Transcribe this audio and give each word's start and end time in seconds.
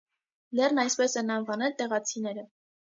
Լեռն 0.59 0.81
այսպես 0.85 1.17
են 1.23 1.31
անվանել 1.37 1.79
տեղացիները։ 1.85 2.51